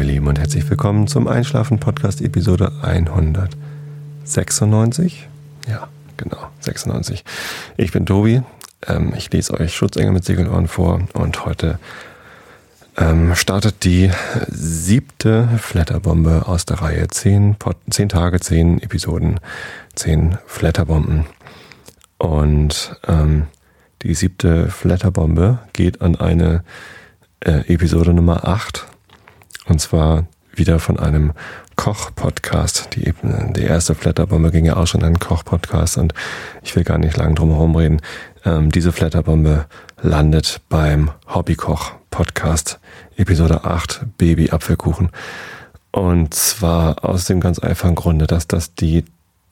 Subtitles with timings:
[0.00, 5.28] ihr Lieben, und herzlich willkommen zum Einschlafen-Podcast Episode 196.
[5.68, 7.22] Ja, genau, 96.
[7.76, 8.40] Ich bin Tobi.
[8.86, 11.78] Ähm, ich lese euch Schutzengel mit Segelohren vor und heute
[12.96, 14.10] ähm, startet die
[14.48, 17.08] siebte Flatterbombe aus der Reihe.
[17.08, 17.56] Zehn,
[17.90, 19.38] zehn Tage, zehn Episoden,
[19.94, 21.26] zehn Flatterbomben.
[22.16, 23.48] Und ähm,
[24.00, 26.64] die siebte Flatterbombe geht an eine
[27.40, 28.86] äh, Episode Nummer 8.
[29.70, 31.32] Und zwar wieder von einem
[31.76, 32.90] Koch-Podcast.
[32.96, 33.14] Die,
[33.54, 36.12] die erste Flatterbombe ging ja auch schon an einen Koch-Podcast und
[36.64, 38.02] ich will gar nicht lang drum herum reden.
[38.44, 39.66] Ähm, diese Flatterbombe
[40.02, 42.80] landet beim Hobbykoch-Podcast,
[43.16, 45.10] Episode 8, Baby Apfelkuchen.
[45.92, 49.04] Und zwar aus dem ganz einfachen Grunde, dass das die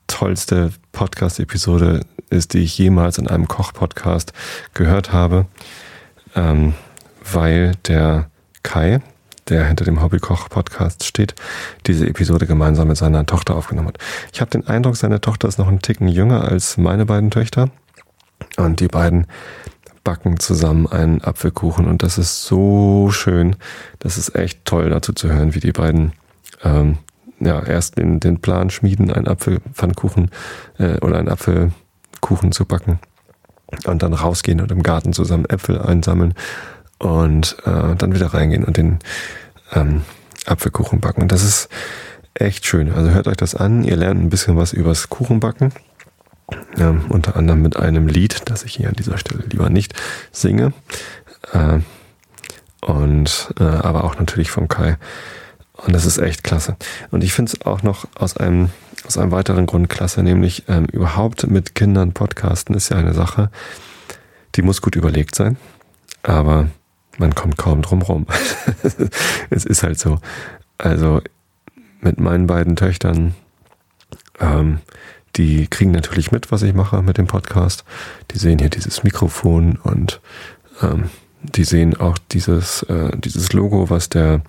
[0.09, 4.33] tollste Podcast-Episode ist, die ich jemals in einem Koch-Podcast
[4.75, 5.47] gehört habe.
[6.35, 6.75] Ähm,
[7.33, 8.31] weil der
[8.65, 9.01] Kai,
[9.49, 11.35] der hinter dem Hobbykoch-Podcast steht,
[11.87, 13.99] diese Episode gemeinsam mit seiner Tochter aufgenommen hat.
[14.33, 17.71] Ich habe den Eindruck, seine Tochter ist noch einen Ticken jünger als meine beiden Töchter.
[18.57, 19.27] Und die beiden
[20.05, 21.87] backen zusammen einen Apfelkuchen.
[21.87, 23.57] Und das ist so schön.
[23.99, 26.13] Das ist echt toll dazu zu hören, wie die beiden
[26.63, 26.99] ähm,
[27.41, 30.31] ja, erst den, den Plan schmieden, einen Apfelpfannkuchen
[30.79, 32.99] äh, oder einen Apfelkuchen zu backen.
[33.85, 36.35] Und dann rausgehen und im Garten zusammen Äpfel einsammeln
[36.99, 38.99] und äh, dann wieder reingehen und den
[39.73, 40.03] ähm,
[40.47, 41.23] Apfelkuchen backen.
[41.23, 41.69] Und das ist
[42.35, 42.93] echt schön.
[42.93, 43.85] Also hört euch das an.
[43.85, 45.73] Ihr lernt ein bisschen was übers Kuchenbacken.
[46.79, 49.95] Ähm, unter anderem mit einem Lied, das ich hier an dieser Stelle lieber nicht
[50.33, 50.73] singe.
[51.53, 51.81] Äh,
[52.81, 54.97] und äh, aber auch natürlich vom Kai.
[55.75, 56.77] Und das ist echt klasse.
[57.11, 58.71] Und ich finde es auch noch aus einem,
[59.07, 63.51] aus einem weiteren Grund klasse, nämlich ähm, überhaupt mit Kindern podcasten ist ja eine Sache,
[64.57, 65.57] die muss gut überlegt sein.
[66.23, 66.69] Aber
[67.19, 68.27] man kommt kaum drum rum.
[69.51, 70.19] es ist halt so.
[70.79, 71.21] Also
[72.01, 73.35] mit meinen beiden Töchtern,
[74.41, 74.79] ähm,
[75.37, 77.85] die kriegen natürlich mit, was ich mache mit dem Podcast.
[78.31, 80.21] Die sehen hier dieses Mikrofon und
[80.83, 81.11] ähm,
[81.43, 84.43] die sehen auch dieses, äh, dieses Logo, was der,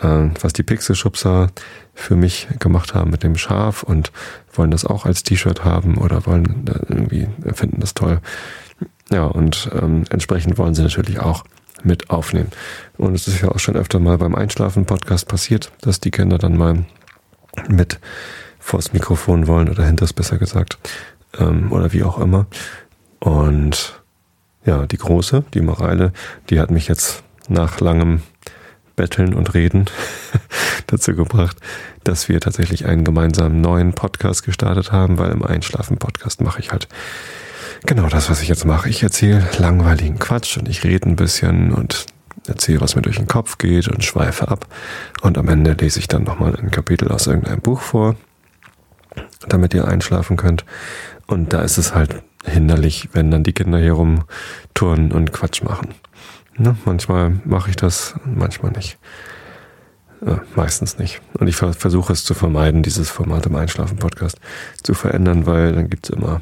[0.00, 1.50] äh, was die Pixelschubser
[1.94, 4.12] für mich gemacht haben mit dem Schaf und
[4.52, 8.20] wollen das auch als T-Shirt haben oder wollen irgendwie finden das toll.
[9.10, 11.44] Ja, und ähm, entsprechend wollen sie natürlich auch
[11.82, 12.50] mit aufnehmen.
[12.96, 16.56] Und es ist ja auch schon öfter mal beim Einschlafen-Podcast passiert, dass die Kinder dann
[16.56, 16.84] mal
[17.68, 17.98] mit
[18.58, 20.78] vors Mikrofon wollen oder hinters besser gesagt
[21.38, 22.46] ähm, oder wie auch immer.
[23.20, 24.00] Und
[24.64, 26.12] ja, die Große, die Mareile,
[26.50, 28.22] die hat mich jetzt nach langem
[28.96, 29.84] Betteln und Reden
[30.86, 31.58] dazu gebracht,
[32.02, 36.88] dass wir tatsächlich einen gemeinsamen neuen Podcast gestartet haben, weil im Einschlafen-Podcast mache ich halt
[37.86, 38.88] Genau das, was ich jetzt mache.
[38.88, 42.06] Ich erzähle langweiligen Quatsch und ich rede ein bisschen und
[42.48, 44.66] erzähle, was mir durch den Kopf geht und schweife ab.
[45.22, 48.16] Und am Ende lese ich dann nochmal ein Kapitel aus irgendeinem Buch vor,
[49.48, 50.64] damit ihr einschlafen könnt.
[51.28, 55.94] Und da ist es halt hinderlich, wenn dann die Kinder hier rumturnen und Quatsch machen.
[56.58, 56.76] Ne?
[56.86, 58.98] Manchmal mache ich das, manchmal nicht.
[60.26, 61.20] Äh, meistens nicht.
[61.38, 64.40] Und ich versuche es zu vermeiden, dieses Format im Einschlafen-Podcast
[64.82, 66.40] zu verändern, weil dann gibt es immer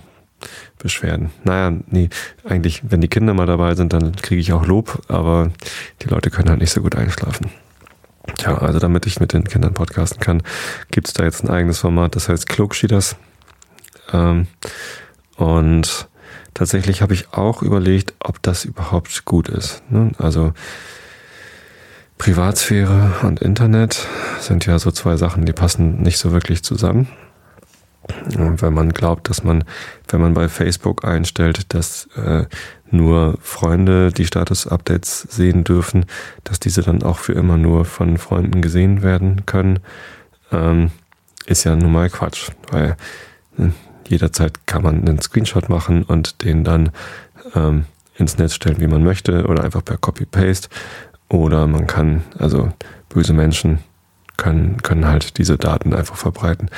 [0.85, 1.31] Beschwerden.
[1.45, 2.11] Naja, nee,
[2.47, 5.51] eigentlich, wenn die Kinder mal dabei sind, dann kriege ich auch Lob, aber
[6.03, 7.51] die Leute können halt nicht so gut einschlafen.
[8.37, 10.43] Tja, also damit ich mit den Kindern podcasten kann,
[10.91, 13.17] gibt es da jetzt ein eigenes Format, das heißt Klugschieders.
[14.13, 14.47] Ähm,
[15.37, 16.07] und
[16.53, 19.83] tatsächlich habe ich auch überlegt, ob das überhaupt gut ist.
[19.91, 20.13] Ne?
[20.19, 20.53] Also
[22.19, 24.07] Privatsphäre und Internet
[24.39, 27.09] sind ja so zwei Sachen, die passen nicht so wirklich zusammen.
[28.37, 29.65] Und wenn man glaubt, dass man,
[30.09, 32.45] wenn man bei Facebook einstellt, dass äh,
[32.91, 36.07] nur Freunde die Status-Updates sehen dürfen,
[36.45, 39.81] dass diese dann auch für immer nur von Freunden gesehen werden können,
[40.53, 40.91] ähm,
[41.47, 42.97] ist ja nun mal Quatsch, weil
[43.59, 43.69] äh,
[44.07, 46.91] jederzeit kann man einen Screenshot machen und den dann
[47.55, 47.87] ähm,
[48.17, 50.69] ins Netz stellen, wie man möchte, oder einfach per Copy-Paste.
[51.29, 52.73] Oder man kann, also
[53.09, 53.81] böse Menschen
[54.37, 56.71] können, können halt diese Daten einfach verbreiten.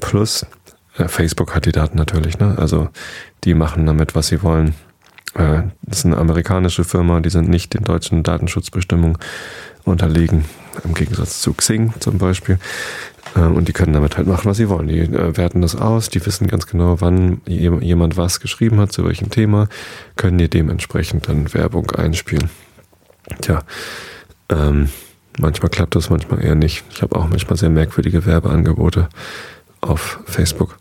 [0.00, 0.46] Plus,
[0.94, 2.56] Facebook hat die Daten natürlich, ne?
[2.58, 2.88] Also
[3.44, 4.74] die machen damit, was sie wollen.
[5.34, 9.18] Äh, das ist eine amerikanische Firma, die sind nicht den deutschen Datenschutzbestimmungen
[9.84, 10.44] unterlegen,
[10.84, 12.58] im Gegensatz zu Xing zum Beispiel.
[13.34, 14.88] Äh, und die können damit halt machen, was sie wollen.
[14.88, 19.30] Die werten das aus, die wissen ganz genau, wann jemand was geschrieben hat, zu welchem
[19.30, 19.68] Thema,
[20.16, 22.50] können dir dementsprechend dann Werbung einspielen.
[23.40, 23.62] Tja,
[24.50, 24.90] ähm,
[25.38, 26.84] manchmal klappt das, manchmal eher nicht.
[26.90, 29.08] Ich habe auch manchmal sehr merkwürdige Werbeangebote
[29.82, 30.78] auf Facebook.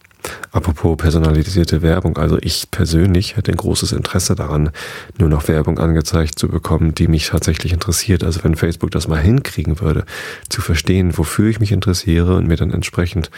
[0.52, 4.70] Apropos personalisierte Werbung, also ich persönlich hätte ein großes Interesse daran,
[5.18, 8.24] nur noch Werbung angezeigt zu bekommen, die mich tatsächlich interessiert.
[8.24, 10.06] Also wenn Facebook das mal hinkriegen würde,
[10.50, 13.32] zu verstehen, wofür ich mich interessiere und mir dann entsprechend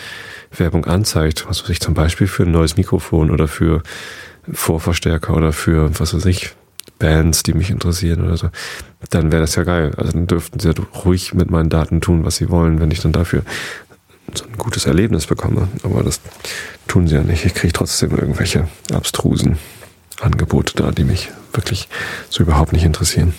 [0.56, 3.83] Werbung anzeigt, was weiß ich zum Beispiel für ein neues Mikrofon oder für
[4.51, 6.51] Vorverstärker oder für, was weiß ich,
[7.00, 8.50] Bands, die mich interessieren oder so,
[9.10, 9.92] dann wäre das ja geil.
[9.98, 10.74] Also dann dürften sie ja
[11.06, 13.44] ruhig mit meinen Daten tun, was sie wollen, wenn ich dann dafür
[14.38, 15.68] so ein gutes Erlebnis bekomme.
[15.83, 16.21] Aber das
[16.88, 17.45] tun sie ja nicht.
[17.45, 19.57] Ich kriege trotzdem irgendwelche abstrusen
[20.21, 21.88] Angebote da, die mich wirklich
[22.30, 23.33] so überhaupt nicht interessieren.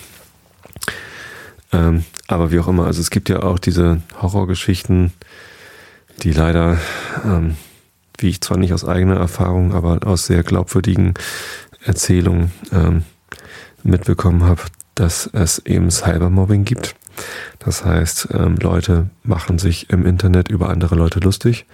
[1.71, 5.13] Ähm, aber wie auch immer, also es gibt ja auch diese Horrorgeschichten,
[6.23, 6.77] die leider,
[7.23, 7.55] ähm,
[8.17, 11.13] wie ich zwar nicht aus eigener Erfahrung, aber aus sehr glaubwürdigen
[11.83, 13.03] Erzählungen ähm,
[13.83, 14.61] mitbekommen habe,
[14.95, 16.95] dass es eben Cybermobbing gibt.
[17.59, 21.65] Das heißt, ähm, Leute machen sich im Internet über andere Leute lustig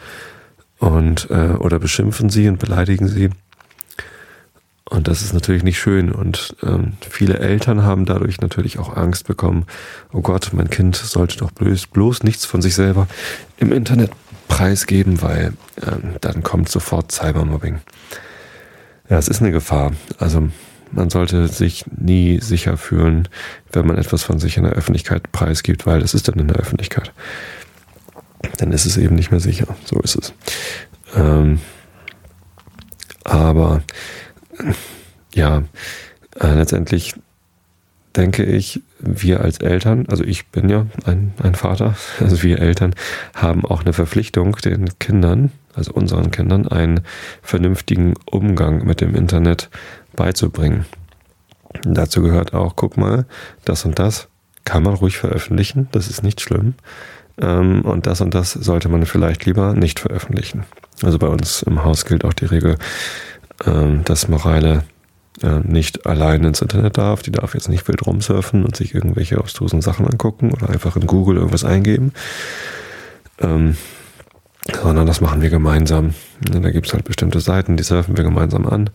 [0.80, 3.30] und äh, oder beschimpfen sie und beleidigen sie.
[4.92, 6.12] Und das ist natürlich nicht schön.
[6.12, 9.66] Und ähm, viele Eltern haben dadurch natürlich auch Angst bekommen.
[10.12, 13.08] Oh Gott, mein Kind sollte doch bloß, bloß nichts von sich selber
[13.56, 14.12] im Internet
[14.50, 17.80] preisgeben, weil ähm, dann kommt sofort Cybermobbing.
[19.10, 19.94] Ja, es ist eine Gefahr.
[20.20, 20.50] Also
[20.92, 23.28] man sollte sich nie sicher fühlen,
[23.72, 26.58] wenn man etwas von sich in der Öffentlichkeit preisgibt, weil es ist dann in der
[26.58, 27.12] Öffentlichkeit.
[28.58, 29.68] Dann ist es eben nicht mehr sicher.
[29.86, 30.34] So ist es.
[31.16, 31.60] Ähm,
[33.24, 33.84] aber
[35.34, 35.64] ja,
[36.40, 37.16] äh, letztendlich
[38.16, 42.94] denke ich, wir als Eltern, also ich bin ja ein, ein Vater, also wir Eltern
[43.36, 47.02] haben auch eine Verpflichtung, den Kindern, also unseren Kindern, einen
[47.42, 49.70] vernünftigen Umgang mit dem Internet
[50.16, 50.86] beizubringen.
[51.84, 53.26] dazu gehört auch, guck mal,
[53.66, 54.28] das und das
[54.66, 56.76] kann man ruhig veröffentlichen, das ist nicht schlimm.
[57.40, 60.64] Ähm, und das und das sollte man vielleicht lieber nicht veröffentlichen.
[61.02, 62.78] Also bei uns im Haus gilt auch die Regel,
[63.66, 64.84] ähm, dass Moreile
[65.42, 67.24] äh, nicht allein ins Internet darf.
[67.24, 71.08] Die darf jetzt nicht wild rumsurfen und sich irgendwelche abstrusen Sachen angucken oder einfach in
[71.08, 72.14] Google irgendwas eingeben.
[74.82, 76.14] Sondern das machen wir gemeinsam.
[76.42, 78.90] Da gibt es halt bestimmte Seiten, die surfen wir gemeinsam an.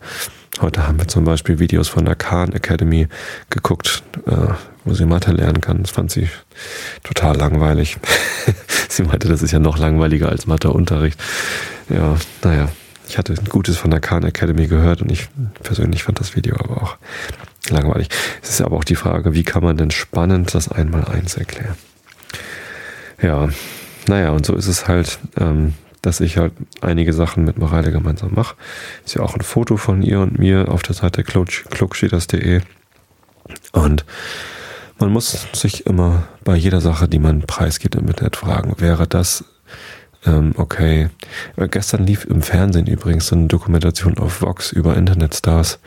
[0.59, 3.07] Heute haben wir zum Beispiel Videos von der Khan Academy
[3.49, 4.53] geguckt, äh,
[4.85, 5.83] wo sie Mathe lernen kann.
[5.83, 6.29] Das fand sie
[7.03, 7.97] total langweilig.
[8.89, 11.19] sie meinte, das ist ja noch langweiliger als Matheunterricht.
[11.89, 12.69] Ja, naja,
[13.07, 15.29] ich hatte Gutes von der Khan Academy gehört und ich
[15.63, 16.97] persönlich fand das Video aber auch
[17.69, 18.09] langweilig.
[18.41, 21.75] Es ist aber auch die Frage, wie kann man denn spannend das Einmaleins erklären?
[23.21, 23.49] Ja,
[24.07, 28.33] naja, und so ist es halt, ähm, dass ich halt einige Sachen mit Mareile gemeinsam
[28.33, 28.55] mache.
[29.05, 32.61] Ist ja auch ein Foto von ihr und mir auf der Seite klugschieders.de.
[33.71, 34.05] Und
[34.99, 39.43] man muss sich immer bei jeder Sache, die man preisgibt im Internet, fragen, wäre das
[40.25, 41.09] ähm, okay.
[41.55, 45.79] Gestern lief im Fernsehen übrigens so eine Dokumentation auf Vox über Internetstars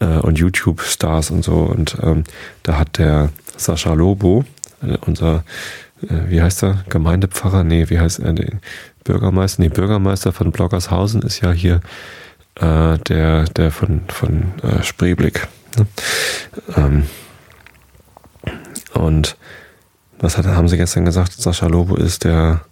[0.00, 1.54] äh, und YouTube-Stars und so.
[1.54, 2.24] Und ähm,
[2.62, 4.44] da hat der Sascha Lobo,
[4.82, 5.44] äh, unser
[6.02, 6.84] wie heißt er?
[6.88, 7.64] Gemeindepfarrer?
[7.64, 8.32] Nee, wie heißt er?
[8.32, 8.52] Nee,
[9.04, 9.62] Bürgermeister?
[9.62, 11.80] Nee, Bürgermeister von Bloggershausen ist ja hier
[12.56, 15.46] äh, der, der von, von äh, Spreeblick.
[15.76, 15.86] Ne?
[16.76, 17.06] Ähm,
[18.94, 19.36] und
[20.18, 21.32] was hat, haben sie gestern gesagt?
[21.32, 22.62] Sascha Lobo ist der,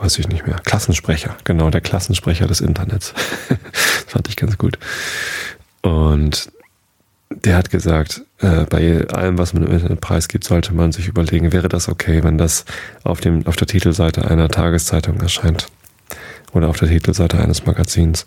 [0.00, 1.36] weiß ich nicht mehr, Klassensprecher.
[1.44, 3.14] Genau, der Klassensprecher des Internets.
[4.06, 4.78] fand ich ganz gut.
[5.82, 6.50] Und
[7.30, 11.52] der hat gesagt, äh, bei allem, was man im Internet preisgibt, sollte man sich überlegen,
[11.52, 12.64] wäre das okay, wenn das
[13.04, 15.66] auf, dem, auf der Titelseite einer Tageszeitung erscheint
[16.52, 18.26] oder auf der Titelseite eines Magazins.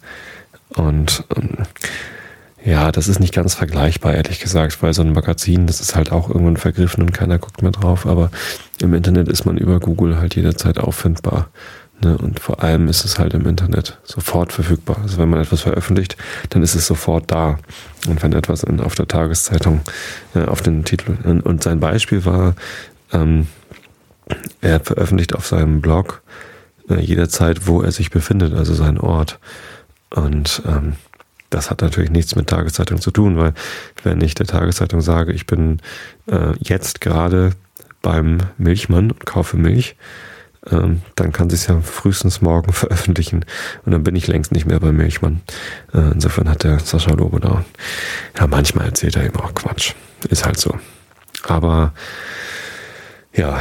[0.70, 1.58] Und ähm,
[2.64, 6.12] ja, das ist nicht ganz vergleichbar, ehrlich gesagt, weil so ein Magazin, das ist halt
[6.12, 8.30] auch irgendwann vergriffen und keiner guckt mehr drauf, aber
[8.80, 11.50] im Internet ist man über Google halt jederzeit auffindbar.
[12.04, 12.18] Ne?
[12.18, 14.98] Und vor allem ist es halt im Internet sofort verfügbar.
[15.02, 16.18] Also wenn man etwas veröffentlicht,
[16.50, 17.60] dann ist es sofort da.
[18.08, 19.82] Und wenn etwas in, auf der Tageszeitung
[20.36, 22.56] äh, auf den Titel und, und sein Beispiel war,
[23.14, 23.48] ähm,
[24.62, 26.22] er veröffentlicht auf seinem Blog
[26.90, 29.40] äh, jederzeit, wo er sich befindet, also seinen Ort.
[30.10, 30.94] Und ähm,
[31.50, 33.54] das hat natürlich nichts mit Tageszeitung zu tun, weil
[34.04, 35.80] wenn ich der Tageszeitung sage, ich bin
[36.28, 37.52] äh, jetzt gerade
[38.02, 39.96] beim Milchmann und kaufe Milch,
[40.70, 43.46] ähm, dann kann sie es ja frühestens morgen veröffentlichen
[43.86, 45.42] und dann bin ich längst nicht mehr bei Milchmann.
[45.94, 47.66] Äh, insofern hat der Sascha Lobo da,
[48.38, 49.94] ja, manchmal erzählt er eben auch Quatsch.
[50.30, 50.78] Ist halt so.
[51.48, 51.94] Aber
[53.34, 53.60] ja,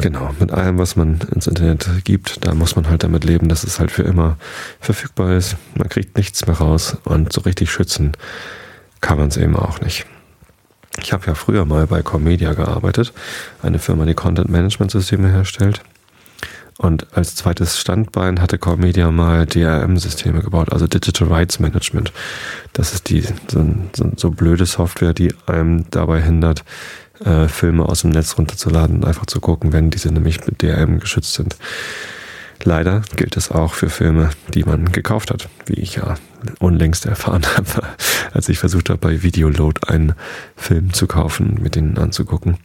[0.00, 3.64] genau, mit allem, was man ins Internet gibt, da muss man halt damit leben, dass
[3.64, 4.36] es halt für immer
[4.80, 5.56] verfügbar ist.
[5.76, 8.12] Man kriegt nichts mehr raus und so richtig schützen
[9.00, 10.06] kann man es eben auch nicht.
[11.00, 13.12] Ich habe ja früher mal bei Comedia gearbeitet,
[13.62, 15.82] eine Firma, die Content Management Systeme herstellt.
[16.78, 22.12] Und als zweites Standbein hatte Core Media mal DRM-Systeme gebaut, also Digital Rights Management.
[22.72, 26.64] Das ist die so, so, so blöde Software, die einem dabei hindert,
[27.24, 31.00] äh, Filme aus dem Netz runterzuladen und einfach zu gucken, wenn diese nämlich mit DRM
[31.00, 31.56] geschützt sind.
[32.62, 36.14] Leider gilt es auch für Filme, die man gekauft hat, wie ich ja
[36.60, 37.88] unlängst erfahren habe,
[38.32, 40.14] als ich versucht habe, bei Videoload einen
[40.54, 42.58] Film zu kaufen, mit denen anzugucken.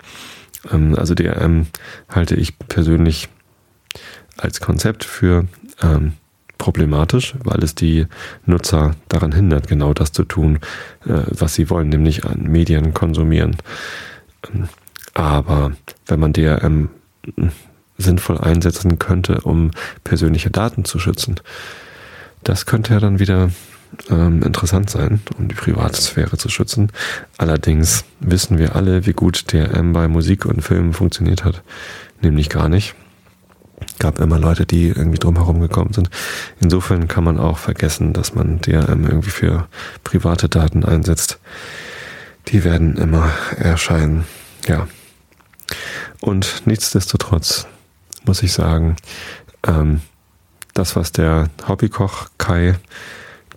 [0.71, 1.65] Ähm, also DRM
[2.09, 3.29] halte ich persönlich
[4.37, 5.45] als Konzept für
[5.81, 6.13] ähm,
[6.57, 8.07] problematisch, weil es die
[8.45, 10.59] Nutzer daran hindert, genau das zu tun,
[11.05, 13.57] äh, was sie wollen, nämlich an Medien konsumieren.
[15.13, 15.73] Aber
[16.07, 16.89] wenn man DRM
[17.97, 19.71] sinnvoll einsetzen könnte, um
[20.03, 21.39] persönliche Daten zu schützen.
[22.43, 23.51] Das könnte ja dann wieder
[24.09, 26.91] ähm, interessant sein, um die Privatsphäre zu schützen.
[27.37, 31.61] Allerdings wissen wir alle, wie gut DRM bei Musik und Filmen funktioniert hat.
[32.21, 32.95] Nämlich gar nicht.
[33.99, 36.09] Gab immer Leute, die irgendwie drumherum gekommen sind.
[36.59, 39.67] Insofern kann man auch vergessen, dass man DRM irgendwie für
[40.03, 41.39] private Daten einsetzt.
[42.49, 44.25] Die werden immer erscheinen.
[44.67, 44.87] Ja.
[46.19, 47.67] Und nichtsdestotrotz
[48.25, 48.95] muss ich sagen.
[49.65, 50.01] Ähm,
[50.73, 52.75] das, was der Hobbykoch Kai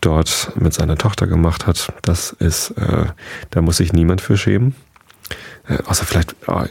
[0.00, 3.06] dort mit seiner Tochter gemacht hat, das ist, äh,
[3.50, 4.74] da muss sich niemand für schämen.
[5.68, 6.62] Äh, außer vielleicht oh,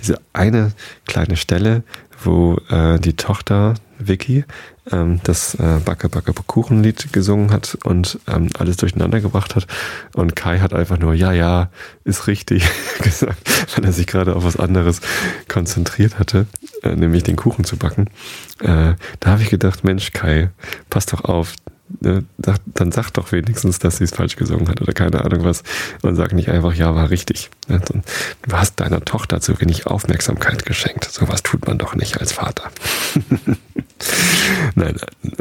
[0.00, 0.72] diese eine
[1.06, 1.82] kleine Stelle,
[2.22, 4.44] wo äh, die Tochter Vicky
[4.90, 9.66] ähm, das äh, Backe Backe Kuchenlied gesungen hat und ähm, alles durcheinander gebracht hat.
[10.14, 11.70] Und Kai hat einfach nur, ja, ja,
[12.04, 12.68] ist richtig
[13.02, 13.38] gesagt,
[13.74, 15.00] weil er sich gerade auf was anderes
[15.48, 16.46] konzentriert hatte,
[16.82, 18.08] äh, nämlich den Kuchen zu backen.
[18.60, 20.50] Äh, da habe ich gedacht, Mensch, Kai,
[20.90, 21.54] pass doch auf,
[21.88, 25.62] dann sag doch wenigstens, dass sie es falsch gesungen hat oder keine Ahnung was
[26.02, 27.50] und sag nicht einfach, ja, war richtig.
[27.68, 28.02] Du
[28.52, 31.04] hast deiner Tochter zu wenig Aufmerksamkeit geschenkt.
[31.04, 32.70] Sowas tut man doch nicht als Vater.
[34.74, 34.96] Nein,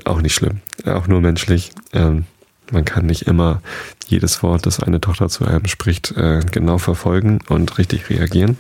[0.05, 0.61] auch nicht schlimm.
[0.85, 1.71] Auch nur menschlich.
[1.93, 2.25] Ähm,
[2.71, 3.61] man kann nicht immer
[4.07, 8.57] jedes Wort, das eine Tochter zu einem spricht, äh, genau verfolgen und richtig reagieren.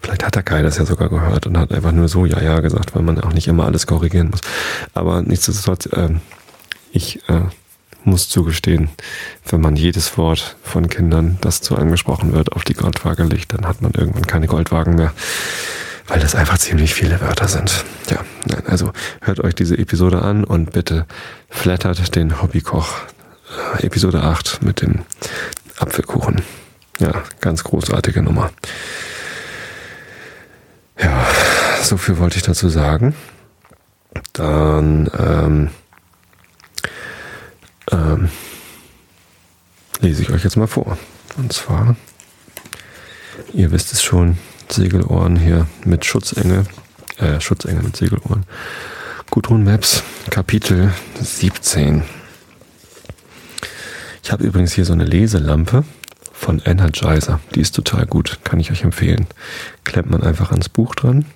[0.00, 2.60] Vielleicht hat der Kai das ja sogar gehört und hat einfach nur so ja, ja
[2.60, 4.40] gesagt, weil man auch nicht immer alles korrigieren muss.
[4.92, 6.20] Aber nichtsdestotrotz, ähm,
[6.94, 7.40] ich äh,
[8.04, 8.90] muss zugestehen,
[9.46, 13.66] wenn man jedes Wort von Kindern, das zu angesprochen wird, auf die Goldwaage legt, dann
[13.66, 15.12] hat man irgendwann keine Goldwagen mehr,
[16.06, 17.84] weil das einfach ziemlich viele Wörter sind.
[18.10, 21.06] Ja, nein, also hört euch diese Episode an und bitte
[21.48, 22.88] flattert den Hobbykoch
[23.78, 25.00] äh, Episode 8 mit dem
[25.78, 26.42] Apfelkuchen.
[27.00, 28.52] Ja, ganz großartige Nummer.
[31.00, 31.26] Ja,
[31.82, 33.14] so viel wollte ich dazu sagen.
[34.32, 35.70] Dann ähm,
[37.90, 38.28] ähm,
[40.00, 40.98] lese ich euch jetzt mal vor.
[41.36, 41.96] Und zwar,
[43.52, 44.38] ihr wisst es schon,
[44.68, 46.64] Segelohren hier mit Schutzengel,
[47.18, 48.44] äh, Schutzengel mit Segelohren.
[49.30, 52.02] Gudrun Maps, Kapitel 17.
[54.22, 55.84] Ich habe übrigens hier so eine Leselampe
[56.32, 57.40] von Energizer.
[57.54, 59.26] Die ist total gut, kann ich euch empfehlen.
[59.84, 61.26] Klemmt man einfach ans Buch dran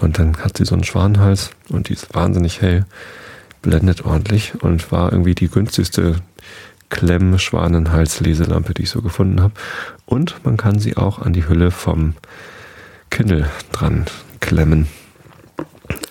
[0.00, 2.84] und dann hat sie so einen Schwanenhals und die ist wahnsinnig hell
[3.64, 6.16] blendet ordentlich und war irgendwie die günstigste
[6.90, 9.54] Klemm-Schwanenhals-Leselampe, die ich so gefunden habe.
[10.04, 12.14] Und man kann sie auch an die Hülle vom
[13.10, 14.04] Kindle dran
[14.40, 14.86] klemmen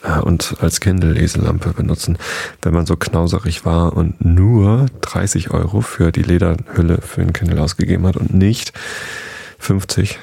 [0.03, 2.17] äh, und als Kindle-Leselampe benutzen.
[2.63, 7.61] Wenn man so knauserig war und nur 30 Euro für die Lederhülle für den Kindle
[7.61, 8.73] ausgegeben hat und nicht
[9.59, 10.19] 50,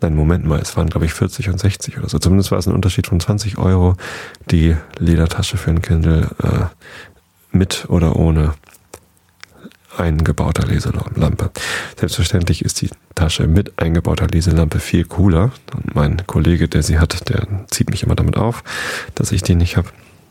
[0.00, 2.18] Nein, Moment mal, es waren glaube ich 40 und 60 oder so.
[2.18, 3.96] Zumindest war es ein Unterschied von 20 Euro
[4.50, 8.54] die Ledertasche für ein Kindle äh, mit oder ohne
[9.96, 11.50] eingebauter Leselampe.
[11.98, 15.50] Selbstverständlich ist die Tasche mit eingebauter Leselampe viel cooler.
[15.74, 18.62] Und mein Kollege, der sie hat, der zieht mich immer damit auf,
[19.14, 19.88] dass ich die nicht habe.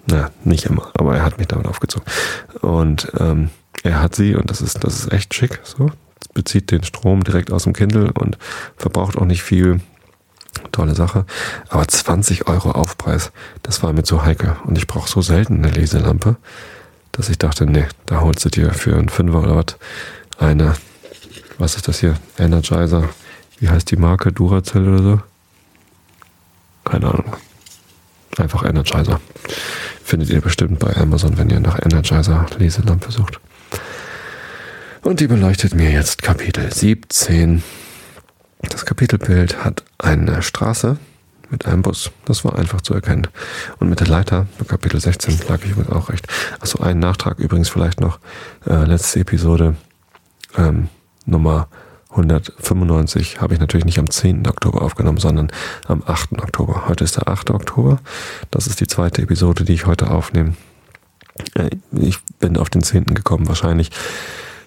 [0.07, 2.07] Na, nicht immer, aber er hat mich damit aufgezogen.
[2.61, 3.49] Und ähm,
[3.83, 5.59] er hat sie und das ist, das ist echt schick.
[5.63, 5.91] So,
[6.39, 8.37] bezieht den Strom direkt aus dem Kindle und
[8.77, 9.81] verbraucht auch nicht viel.
[10.71, 11.25] Tolle Sache.
[11.67, 14.55] Aber 20 Euro Aufpreis, das war mir zu heikel.
[14.63, 16.37] Und ich brauche so selten eine Leselampe,
[17.11, 19.75] dass ich dachte, nee, da holst du dir für einen Fünfer oder was
[20.37, 20.75] eine,
[21.57, 22.15] was ist das hier?
[22.37, 23.09] Energizer.
[23.59, 24.31] Wie heißt die Marke?
[24.31, 25.21] Duracell oder so?
[26.85, 27.35] Keine Ahnung.
[28.37, 29.19] Einfach Energizer.
[30.05, 33.41] Findet ihr bestimmt bei Amazon, wenn ihr nach Energizer Leselampe sucht.
[35.01, 37.63] Und die beleuchtet mir jetzt Kapitel 17.
[38.61, 40.97] Das Kapitelbild hat eine Straße
[41.49, 42.11] mit einem Bus.
[42.25, 43.27] Das war einfach zu erkennen.
[43.79, 46.27] Und mit der Leiter, bei Kapitel 16, lag ich übrigens auch recht.
[46.59, 48.19] Achso, ein Nachtrag übrigens vielleicht noch.
[48.67, 49.75] Äh, letzte Episode,
[50.57, 50.89] ähm,
[51.25, 51.69] Nummer
[52.09, 54.47] 195 habe ich natürlich nicht am 10.
[54.47, 55.49] Oktober aufgenommen, sondern
[55.87, 56.41] am 8.
[56.41, 56.87] Oktober.
[56.87, 57.51] Heute ist der 8.
[57.51, 57.99] Oktober.
[58.51, 60.55] Das ist die zweite Episode, die ich heute aufnehme.
[61.55, 63.05] Äh, ich bin auf den 10.
[63.05, 63.91] gekommen wahrscheinlich,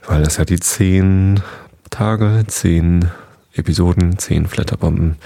[0.06, 1.42] weil das ja die 10
[1.90, 3.10] Tage, 10
[3.54, 5.16] Episoden, 10 Flatterbomben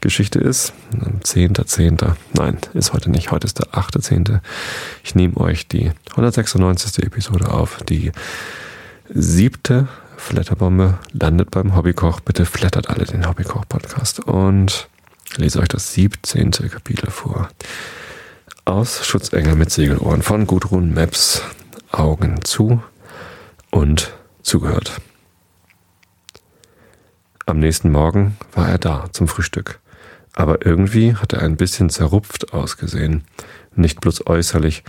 [0.00, 0.72] Geschichte ist.
[0.92, 2.14] 10.10.
[2.32, 3.30] Nein, ist heute nicht.
[3.30, 4.40] Heute ist der 8.10.
[5.02, 7.04] Ich nehme euch die 196.
[7.04, 7.82] Episode auf.
[7.82, 8.12] Die
[9.10, 12.20] siebte Flatterbombe landet beim Hobbykoch.
[12.20, 14.88] Bitte flattert alle den Hobbykoch-Podcast und
[15.36, 16.52] lese euch das 17.
[16.52, 17.50] Kapitel vor.
[18.64, 21.42] Aus Schutzengel mit Segelohren von Gudrun Maps.
[21.92, 22.82] Augen zu
[23.70, 24.12] und
[24.44, 25.00] zugehört.
[27.46, 29.80] Am nächsten Morgen war er da zum Frühstück.
[30.32, 33.24] Aber irgendwie hat er ein bisschen zerrupft ausgesehen.
[33.74, 34.82] Nicht bloß äußerlich.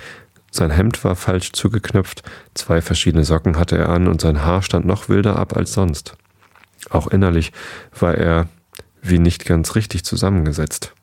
[0.51, 4.85] Sein Hemd war falsch zugeknöpft, zwei verschiedene Socken hatte er an und sein Haar stand
[4.85, 6.15] noch wilder ab als sonst.
[6.89, 7.51] Auch innerlich
[7.99, 8.47] war er
[9.01, 10.94] wie nicht ganz richtig zusammengesetzt.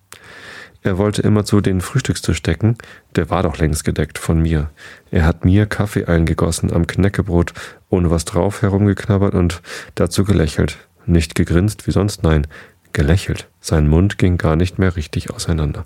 [0.85, 2.77] Er wollte immer zu den Frühstückstisch decken,
[3.15, 4.71] der war doch längst gedeckt von mir.
[5.11, 7.53] Er hat mir Kaffee eingegossen am Knäckebrot,
[7.89, 9.63] ohne was drauf herumgeknabbert und
[9.95, 10.79] dazu gelächelt.
[11.07, 12.47] Nicht gegrinst wie sonst, nein,
[12.93, 13.49] gelächelt.
[13.61, 15.85] Sein Mund ging gar nicht mehr richtig auseinander.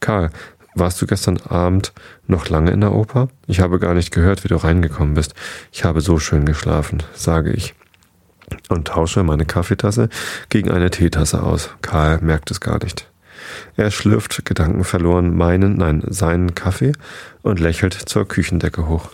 [0.00, 0.30] Karl,
[0.74, 1.92] warst du gestern Abend
[2.26, 3.28] noch lange in der Oper?
[3.46, 5.34] Ich habe gar nicht gehört, wie du reingekommen bist.
[5.72, 7.74] Ich habe so schön geschlafen, sage ich.
[8.68, 10.08] Und tausche meine Kaffeetasse
[10.48, 11.70] gegen eine Teetasse aus.
[11.82, 13.10] Karl merkt es gar nicht.
[13.76, 16.92] Er schlürft gedankenverloren meinen, nein, seinen Kaffee
[17.42, 19.10] und lächelt zur Küchendecke hoch.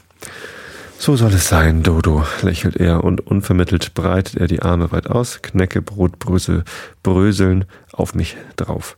[0.98, 5.42] So soll es sein, Dodo, lächelt er und unvermittelt breitet er die Arme weit aus,
[5.42, 6.62] Knäckebrotbrösel
[7.02, 8.96] bröseln auf mich drauf.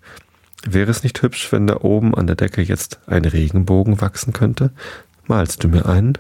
[0.67, 4.71] Wäre es nicht hübsch, wenn da oben an der Decke jetzt ein Regenbogen wachsen könnte?
[5.27, 6.19] Malst du mir einen?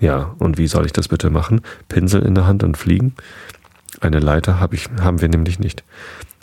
[0.00, 1.62] Ja, und wie soll ich das bitte machen?
[1.88, 3.14] Pinsel in der Hand und fliegen?
[4.00, 5.84] Eine Leiter hab ich, haben wir nämlich nicht.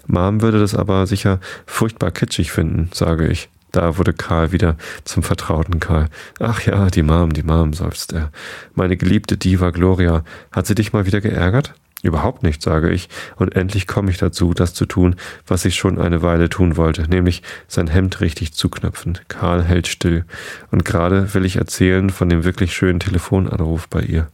[0.07, 3.49] Mom würde das aber sicher furchtbar kitschig finden, sage ich.
[3.71, 6.07] Da wurde Karl wieder zum vertrauten Karl.
[6.39, 8.31] Ach ja, die Mom, die Mom, seufzt er.
[8.73, 11.73] Meine geliebte Diva Gloria, hat sie dich mal wieder geärgert?
[12.03, 15.15] Überhaupt nicht, sage ich, und endlich komme ich dazu, das zu tun,
[15.47, 19.17] was ich schon eine Weile tun wollte, nämlich sein Hemd richtig zuknöpfen.
[19.27, 20.23] Karl hält still,
[20.69, 24.27] und gerade will ich erzählen von dem wirklich schönen Telefonanruf bei ihr.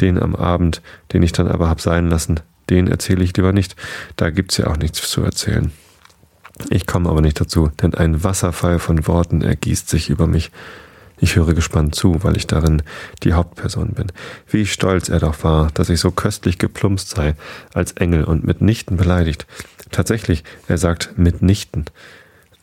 [0.00, 0.82] Den am Abend,
[1.14, 2.40] den ich dann aber hab sein lassen,
[2.70, 3.76] den erzähle ich lieber nicht,
[4.16, 5.72] da gibt's ja auch nichts zu erzählen.
[6.70, 10.50] Ich komme aber nicht dazu, denn ein Wasserfall von Worten ergießt sich über mich.
[11.20, 12.82] Ich höre gespannt zu, weil ich darin
[13.22, 14.12] die Hauptperson bin.
[14.48, 17.34] Wie stolz er doch war, dass ich so köstlich geplumpst sei,
[17.74, 19.46] als Engel und mitnichten beleidigt.
[19.90, 21.86] Tatsächlich, er sagt mitnichten.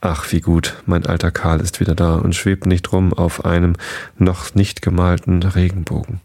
[0.02, 3.76] Ach, wie gut, mein alter Karl ist wieder da und schwebt nicht rum auf einem
[4.18, 6.22] noch nicht gemalten Regenbogen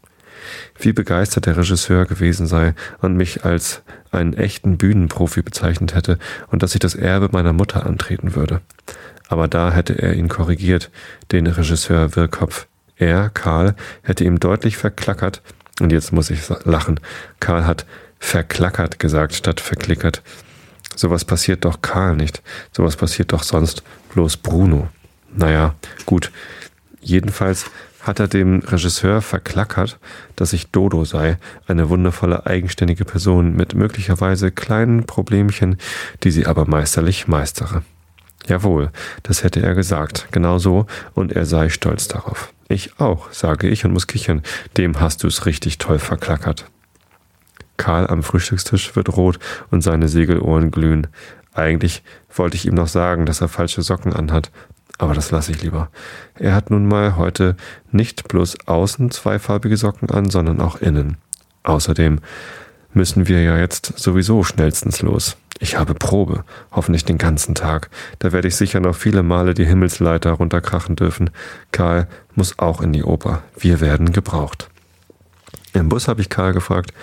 [0.79, 6.63] wie begeistert der Regisseur gewesen sei und mich als einen echten Bühnenprofi bezeichnet hätte und
[6.63, 8.61] dass ich das Erbe meiner Mutter antreten würde.
[9.27, 10.91] Aber da hätte er ihn korrigiert,
[11.31, 12.67] den Regisseur Wirkopf.
[12.97, 15.41] Er, Karl, hätte ihm deutlich verklackert,
[15.79, 16.99] und jetzt muss ich lachen,
[17.39, 17.85] Karl hat
[18.19, 20.21] verklackert gesagt statt verklickert.
[20.95, 24.89] Sowas passiert doch Karl nicht, sowas passiert doch sonst bloß Bruno.
[25.33, 25.75] Naja,
[26.05, 26.31] gut.
[26.99, 27.65] Jedenfalls
[28.03, 29.99] hat er dem Regisseur verklackert,
[30.35, 31.37] dass ich Dodo sei,
[31.67, 35.77] eine wundervolle, eigenständige Person mit möglicherweise kleinen Problemchen,
[36.23, 37.83] die sie aber meisterlich meistere.
[38.47, 38.89] Jawohl,
[39.23, 42.53] das hätte er gesagt, genau so, und er sei stolz darauf.
[42.69, 44.41] Ich auch, sage ich und muss kichern,
[44.77, 46.65] dem hast du's richtig toll verklackert.
[47.77, 51.07] Karl am Frühstückstisch wird rot und seine Segelohren glühen.
[51.53, 54.51] Eigentlich wollte ich ihm noch sagen, dass er falsche Socken anhat,
[55.01, 55.89] aber das lasse ich lieber.
[56.35, 57.55] Er hat nun mal heute
[57.91, 61.17] nicht bloß außen zweifarbige Socken an, sondern auch innen.
[61.63, 62.19] Außerdem
[62.93, 65.37] müssen wir ja jetzt sowieso schnellstens los.
[65.59, 67.89] Ich habe Probe, hoffentlich den ganzen Tag.
[68.19, 71.31] Da werde ich sicher noch viele Male die Himmelsleiter runterkrachen dürfen.
[71.71, 73.41] Karl muss auch in die Oper.
[73.57, 74.70] Wir werden gebraucht.
[75.73, 76.93] Im Bus habe ich Karl gefragt,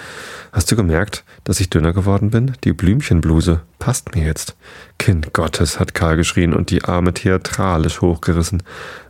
[0.53, 2.53] hast du gemerkt, dass ich dünner geworden bin?
[2.65, 4.57] Die Blümchenbluse passt mir jetzt.
[4.99, 8.63] Kind Gottes, hat Karl geschrien und die Arme theatralisch hochgerissen.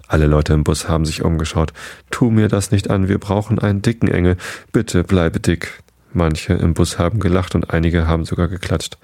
[0.07, 1.73] Alle Leute im Bus haben sich umgeschaut.
[2.11, 4.37] Tu mir das nicht an, wir brauchen einen dicken Engel.
[4.73, 5.83] Bitte bleibe dick.
[6.13, 8.97] Manche im Bus haben gelacht und einige haben sogar geklatscht.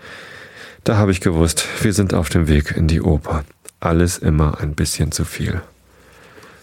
[0.85, 3.45] Da habe ich gewusst, wir sind auf dem Weg in die Oper.
[3.81, 5.63] Alles immer ein bisschen zu viel.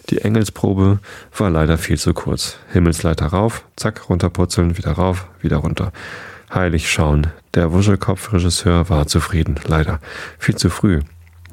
[0.10, 1.00] Die Engelsprobe
[1.38, 2.58] war leider viel zu kurz.
[2.72, 5.92] Himmelsleiter rauf, zack, runterputzeln, wieder rauf, wieder runter.
[6.54, 7.28] Heilig schauen.
[7.54, 10.00] Der Wuschelkopf-Regisseur war zufrieden, leider.
[10.38, 11.02] Viel zu früh.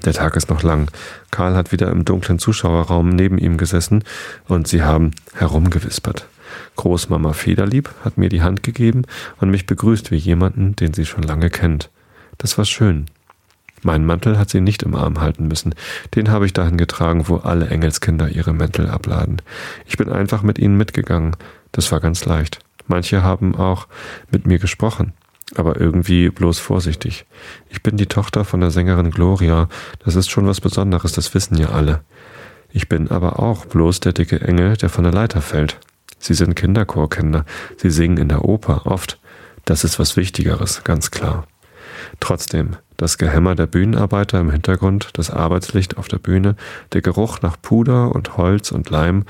[0.05, 0.91] Der Tag ist noch lang.
[1.31, 4.05] Karl hat wieder im dunklen Zuschauerraum neben ihm gesessen
[4.47, 6.27] und sie haben herumgewispert.
[6.77, 9.03] Großmama Federlieb hat mir die Hand gegeben
[9.39, 11.91] und mich begrüßt wie jemanden, den sie schon lange kennt.
[12.39, 13.07] Das war schön.
[13.83, 15.75] Meinen Mantel hat sie nicht im Arm halten müssen.
[16.15, 19.43] Den habe ich dahin getragen, wo alle Engelskinder ihre Mäntel abladen.
[19.87, 21.37] Ich bin einfach mit ihnen mitgegangen.
[21.73, 22.61] Das war ganz leicht.
[22.87, 23.87] Manche haben auch
[24.31, 25.13] mit mir gesprochen,
[25.55, 27.27] aber irgendwie bloß vorsichtig.
[27.69, 29.69] Ich bin die Tochter von der Sängerin Gloria.
[30.05, 32.01] Das ist schon was Besonderes, das wissen ja alle.
[32.71, 35.79] Ich bin aber auch bloß der dicke Engel, der von der Leiter fällt.
[36.19, 37.45] Sie sind Kinderchorkinder.
[37.77, 39.21] Sie singen in der Oper oft.
[39.65, 41.47] Das ist was Wichtigeres, ganz klar.
[42.21, 46.57] Trotzdem, das Gehämmer der Bühnenarbeiter im Hintergrund, das Arbeitslicht auf der Bühne,
[46.93, 49.25] der Geruch nach Puder und Holz und Leim,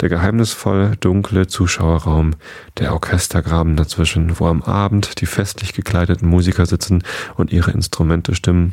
[0.00, 2.34] der geheimnisvoll dunkle Zuschauerraum,
[2.78, 7.02] der Orchestergraben dazwischen, wo am Abend die festlich gekleideten Musiker sitzen
[7.36, 8.72] und ihre Instrumente stimmen.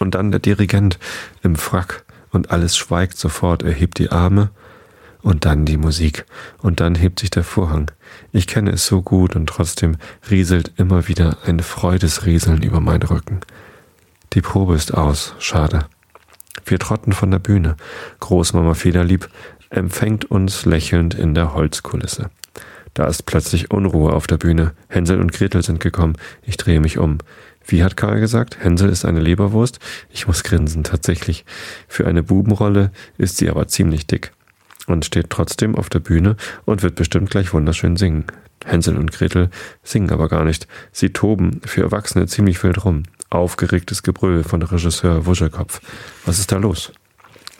[0.00, 0.98] Und dann der Dirigent
[1.42, 4.50] im Frack und alles schweigt sofort, er hebt die Arme
[5.24, 6.26] und dann die Musik
[6.58, 7.90] und dann hebt sich der Vorhang.
[8.30, 9.96] Ich kenne es so gut und trotzdem
[10.30, 13.40] rieselt immer wieder ein Freudesrieseln über meinen Rücken.
[14.34, 15.86] Die Probe ist aus, schade.
[16.66, 17.76] Wir trotten von der Bühne.
[18.20, 19.28] Großmama Federlieb
[19.70, 22.30] empfängt uns lächelnd in der Holzkulisse.
[22.92, 24.72] Da ist plötzlich Unruhe auf der Bühne.
[24.88, 26.16] Hänsel und Gretel sind gekommen.
[26.42, 27.18] Ich drehe mich um.
[27.66, 28.58] Wie hat Karl gesagt?
[28.62, 29.80] Hänsel ist eine Leberwurst?
[30.10, 31.46] Ich muss grinsen, tatsächlich.
[31.88, 34.33] Für eine Bubenrolle ist sie aber ziemlich dick.
[34.86, 38.24] Und steht trotzdem auf der Bühne und wird bestimmt gleich wunderschön singen.
[38.64, 39.50] Hänsel und Gretel
[39.82, 40.66] singen aber gar nicht.
[40.92, 43.04] Sie toben für Erwachsene ziemlich wild rum.
[43.30, 45.80] Aufgeregtes Gebrüll von Regisseur Wuschelkopf.
[46.24, 46.92] Was ist da los?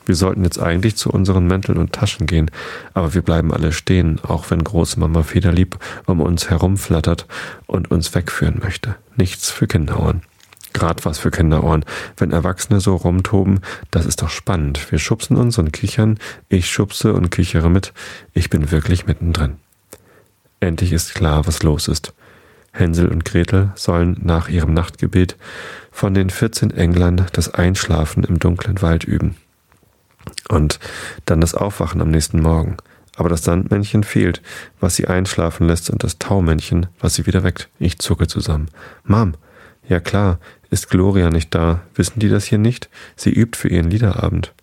[0.05, 2.51] Wir sollten jetzt eigentlich zu unseren Mänteln und Taschen gehen,
[2.93, 7.25] aber wir bleiben alle stehen, auch wenn Großmama Federlieb um uns herumflattert
[7.65, 8.95] und uns wegführen möchte.
[9.15, 10.21] Nichts für Kinderohren.
[10.75, 11.85] Grad was für Kinderohren.
[12.17, 13.61] Wenn Erwachsene so rumtoben,
[13.91, 14.91] das ist doch spannend.
[14.91, 17.93] Wir schubsen uns und kichern, ich schubse und kichere mit.
[18.33, 19.55] Ich bin wirklich mittendrin.
[20.59, 22.13] Endlich ist klar, was los ist.
[22.73, 25.37] Hänsel und Gretel sollen nach ihrem Nachtgebet
[25.91, 29.37] von den 14 Englern das Einschlafen im dunklen Wald üben.
[30.49, 30.79] Und
[31.23, 32.75] dann das Aufwachen am nächsten Morgen.
[33.15, 34.41] Aber das Sandmännchen fehlt,
[34.81, 37.69] was sie einschlafen lässt, und das Taumännchen, was sie wieder weckt.
[37.79, 38.67] Ich zucke zusammen.
[39.05, 39.35] Mom,
[39.87, 41.81] ja klar, ist Gloria nicht da?
[41.95, 42.89] Wissen die das hier nicht?
[43.15, 44.53] Sie übt für ihren Liederabend.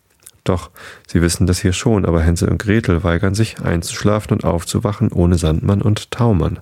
[0.43, 0.71] Doch,
[1.07, 5.37] sie wissen das hier schon, aber Hänsel und Gretel weigern sich, einzuschlafen und aufzuwachen ohne
[5.37, 6.59] Sandmann und Taumann.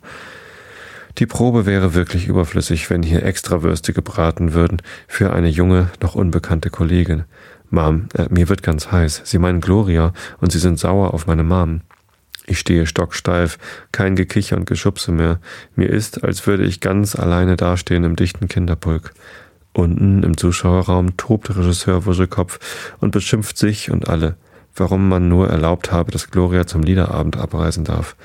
[1.17, 6.69] Die Probe wäre wirklich überflüssig, wenn hier Extrawürste gebraten würden für eine junge, noch unbekannte
[6.69, 7.25] Kollegin.
[7.69, 9.21] Mom, äh, mir wird ganz heiß.
[9.25, 11.81] Sie meinen Gloria und Sie sind sauer auf meine Mom.
[12.45, 13.57] Ich stehe stocksteif,
[13.91, 15.39] kein Gekicher und Geschubse mehr.
[15.75, 19.13] Mir ist, als würde ich ganz alleine dastehen im dichten Kinderpulk.
[19.73, 22.59] Unten im Zuschauerraum tobt Regisseur Wuschelkopf
[22.99, 24.35] und beschimpft sich und alle,
[24.75, 28.15] warum man nur erlaubt habe, dass Gloria zum Liederabend abreisen darf.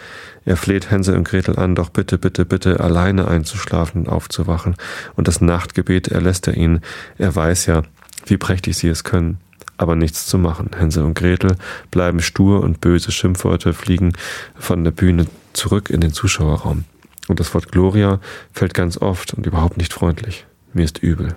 [0.44, 4.76] Er fleht Hänsel und Gretel an, doch bitte, bitte, bitte alleine einzuschlafen und aufzuwachen.
[5.14, 6.80] Und das Nachtgebet erlässt er ihnen.
[7.18, 7.82] Er weiß ja,
[8.26, 9.38] wie prächtig sie es können.
[9.78, 10.70] Aber nichts zu machen.
[10.76, 11.56] Hänsel und Gretel
[11.90, 14.12] bleiben stur und böse Schimpfworte fliegen
[14.54, 16.84] von der Bühne zurück in den Zuschauerraum.
[17.28, 18.20] Und das Wort Gloria
[18.52, 20.46] fällt ganz oft und überhaupt nicht freundlich.
[20.72, 21.36] Mir ist übel.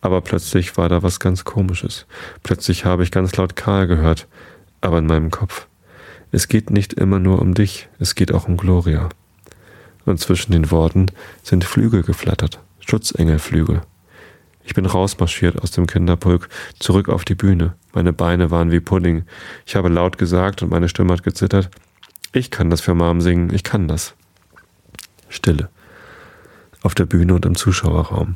[0.00, 2.06] Aber plötzlich war da was ganz Komisches.
[2.42, 4.28] Plötzlich habe ich ganz laut Karl gehört,
[4.80, 5.66] aber in meinem Kopf.
[6.32, 9.08] Es geht nicht immer nur um dich, es geht auch um Gloria.
[10.04, 11.06] Und zwischen den Worten
[11.42, 13.82] sind Flügel geflattert, Schutzengelflügel.
[14.66, 16.48] Ich bin rausmarschiert aus dem Kinderpulk,
[16.80, 17.74] zurück auf die Bühne.
[17.94, 19.24] Meine Beine waren wie Pudding.
[19.64, 21.70] Ich habe laut gesagt und meine Stimme hat gezittert.
[22.32, 24.14] Ich kann das für Mom singen, ich kann das.
[25.28, 25.70] Stille.
[26.82, 28.34] Auf der Bühne und im Zuschauerraum.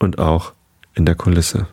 [0.00, 0.52] Und auch
[0.92, 1.68] in der Kulisse.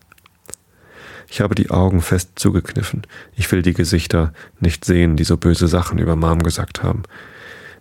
[1.27, 3.07] Ich habe die Augen fest zugekniffen.
[3.35, 7.01] Ich will die Gesichter nicht sehen, die so böse Sachen über Mom gesagt haben.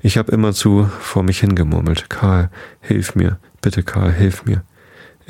[0.00, 2.08] Ich habe immerzu vor mich hingemurmelt.
[2.08, 3.38] Karl, hilf mir.
[3.60, 4.62] Bitte, Karl, hilf mir.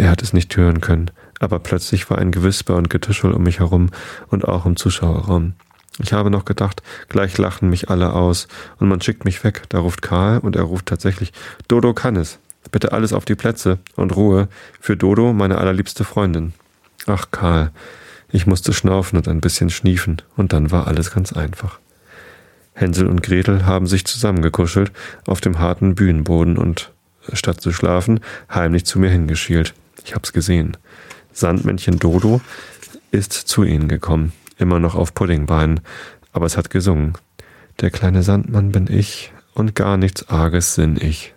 [0.00, 1.10] Er hat es nicht hören können,
[1.40, 3.90] aber plötzlich war ein Gewisper und Getuschel um mich herum
[4.28, 5.52] und auch im Zuschauerraum.
[5.98, 9.64] Ich habe noch gedacht, gleich lachen mich alle aus und man schickt mich weg.
[9.68, 11.34] Da ruft Karl und er ruft tatsächlich,
[11.68, 12.38] Dodo kann es.
[12.72, 14.48] Bitte alles auf die Plätze und Ruhe.
[14.80, 16.54] Für Dodo, meine allerliebste Freundin.
[17.06, 17.70] Ach, Karl.
[18.30, 21.78] Ich musste schnaufen und ein bisschen schniefen, und dann war alles ganz einfach.
[22.72, 24.92] Hänsel und Gretel haben sich zusammengekuschelt
[25.26, 26.90] auf dem harten Bühnenboden und
[27.34, 29.74] statt zu schlafen, heimlich zu mir hingeschielt.
[30.10, 30.76] Ich hab's gesehen.
[31.32, 32.40] Sandmännchen Dodo
[33.12, 35.78] ist zu ihnen gekommen, immer noch auf Puddingbeinen,
[36.32, 37.12] aber es hat gesungen.
[37.78, 41.32] Der kleine Sandmann bin ich und gar nichts Arges sinn ich.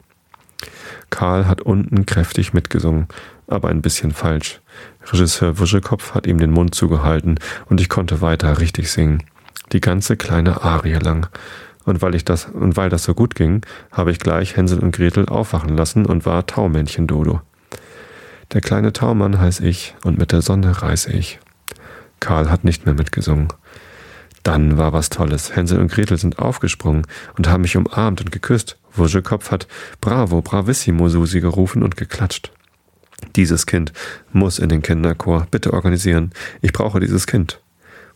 [1.12, 3.06] Karl hat unten kräftig mitgesungen,
[3.46, 4.60] aber ein bisschen falsch.
[5.06, 9.22] Regisseur Wuschelkopf hat ihm den Mund zugehalten und ich konnte weiter richtig singen.
[9.72, 11.28] Die ganze kleine Arie lang.
[11.86, 14.96] Und weil ich das, und weil das so gut ging, habe ich gleich Hänsel und
[14.96, 17.42] Gretel aufwachen lassen und war Taumännchen Dodo.
[18.54, 21.40] Der kleine Taumann heiß ich und mit der Sonne reise ich.
[22.20, 23.48] Karl hat nicht mehr mitgesungen.
[24.44, 25.56] Dann war was Tolles.
[25.56, 28.78] Hänsel und Gretel sind aufgesprungen und haben mich umarmt und geküsst.
[28.94, 29.68] Wuschelkopf hat
[30.02, 32.52] Bravo, Bravissimo Susi gerufen und geklatscht.
[33.36, 33.92] Dieses Kind
[34.32, 35.48] muss in den Kinderchor.
[35.50, 36.32] Bitte organisieren.
[36.62, 37.60] Ich brauche dieses Kind.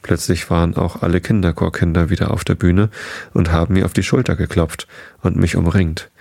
[0.04, 2.90] Plötzlich waren auch alle Kinderchorkinder wieder auf der Bühne
[3.34, 4.88] und haben mir auf die Schulter geklopft
[5.22, 6.12] und mich umringt.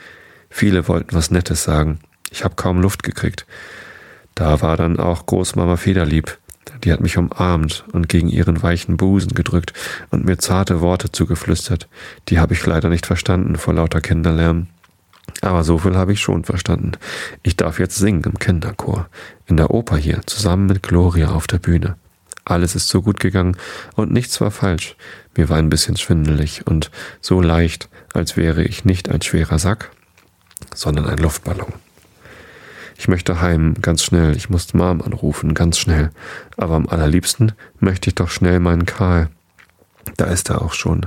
[0.48, 1.98] Viele wollten was Nettes sagen.
[2.30, 3.44] Ich habe kaum Luft gekriegt.
[4.36, 6.38] Da war dann auch Großmama Federlieb.
[6.84, 9.72] Die hat mich umarmt und gegen ihren weichen Busen gedrückt
[10.10, 11.88] und mir zarte Worte zugeflüstert.
[12.28, 14.68] Die habe ich leider nicht verstanden vor lauter Kinderlärm.
[15.40, 16.92] Aber so viel habe ich schon verstanden.
[17.42, 19.08] Ich darf jetzt singen im Kinderchor,
[19.46, 21.96] in der Oper hier, zusammen mit Gloria auf der Bühne.
[22.44, 23.56] Alles ist so gut gegangen
[23.94, 24.96] und nichts war falsch.
[25.34, 29.90] Mir war ein bisschen schwindelig und so leicht, als wäre ich nicht ein schwerer Sack,
[30.74, 31.72] sondern ein Luftballon.
[32.98, 34.36] Ich möchte heim, ganz schnell.
[34.36, 36.10] Ich muss Mom anrufen, ganz schnell.
[36.56, 39.28] Aber am allerliebsten möchte ich doch schnell meinen Karl.
[40.16, 41.06] Da ist er auch schon.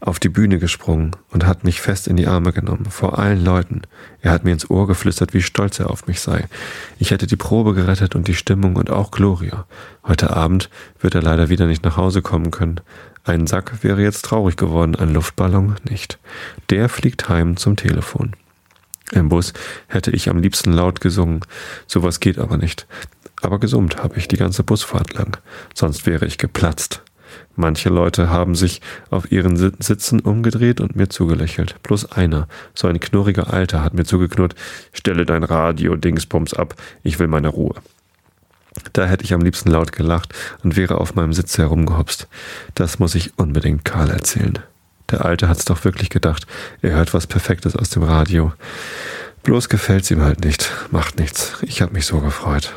[0.00, 3.82] Auf die Bühne gesprungen und hat mich fest in die Arme genommen, vor allen Leuten.
[4.20, 6.46] Er hat mir ins Ohr geflüstert, wie stolz er auf mich sei.
[6.98, 9.66] Ich hätte die Probe gerettet und die Stimmung und auch Gloria.
[10.06, 10.68] Heute Abend
[11.00, 12.80] wird er leider wieder nicht nach Hause kommen können.
[13.24, 16.18] Ein Sack wäre jetzt traurig geworden, ein Luftballon nicht.
[16.68, 18.36] Der fliegt heim zum Telefon.
[19.14, 19.52] Im Bus
[19.86, 21.40] hätte ich am liebsten laut gesungen.
[21.86, 22.86] Sowas geht aber nicht.
[23.42, 25.36] Aber gesummt habe ich die ganze Busfahrt lang.
[25.74, 27.02] Sonst wäre ich geplatzt.
[27.56, 31.76] Manche Leute haben sich auf ihren Sitzen umgedreht und mir zugelächelt.
[31.82, 34.54] Bloß einer, so ein knurriger Alter, hat mir zugeknurrt,
[34.92, 37.74] stelle dein Radio-Dingsbums ab, ich will meine Ruhe.
[38.92, 42.26] Da hätte ich am liebsten laut gelacht und wäre auf meinem Sitz herumgehopst.
[42.74, 44.58] Das muss ich unbedingt Karl erzählen.
[45.10, 46.46] Der Alte hat's doch wirklich gedacht,
[46.80, 48.52] er hört was Perfektes aus dem Radio.
[49.42, 51.52] Bloß gefällt's ihm halt nicht, macht nichts.
[51.62, 52.74] Ich hab mich so gefreut.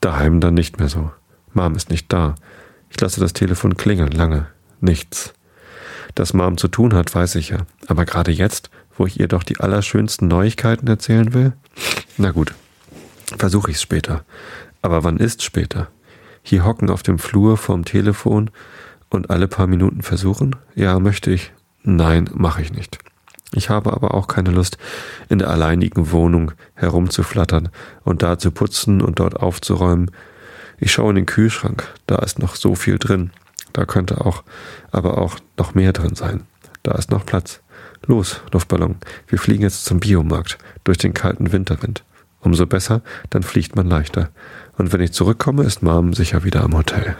[0.00, 1.12] Daheim dann nicht mehr so.
[1.54, 2.34] Mom ist nicht da.
[2.90, 4.48] Ich lasse das Telefon klingeln, lange.
[4.80, 5.32] Nichts.
[6.16, 7.58] Dass Mom zu tun hat, weiß ich ja.
[7.86, 11.52] Aber gerade jetzt, wo ich ihr doch die allerschönsten Neuigkeiten erzählen will?
[12.18, 12.52] Na gut,
[13.38, 14.24] versuche ich's später.
[14.82, 15.88] Aber wann ist später?
[16.42, 18.50] Hier hocken auf dem Flur vorm Telefon
[19.12, 20.56] und alle paar Minuten versuchen?
[20.74, 21.52] Ja, möchte ich.
[21.82, 22.98] Nein, mache ich nicht.
[23.54, 24.78] Ich habe aber auch keine Lust,
[25.28, 27.68] in der alleinigen Wohnung herumzuflattern
[28.02, 30.10] und da zu putzen und dort aufzuräumen.
[30.78, 33.30] Ich schaue in den Kühlschrank, da ist noch so viel drin.
[33.72, 34.42] Da könnte auch,
[34.90, 36.44] aber auch noch mehr drin sein.
[36.82, 37.60] Da ist noch Platz.
[38.06, 38.96] Los, Luftballon,
[39.28, 42.02] wir fliegen jetzt zum Biomarkt durch den kalten Winterwind.
[42.40, 44.30] Umso besser, dann fliegt man leichter.
[44.76, 47.16] Und wenn ich zurückkomme, ist Mom sicher wieder am Hotel.